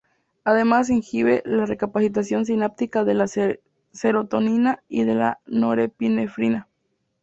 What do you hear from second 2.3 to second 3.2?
sináptica de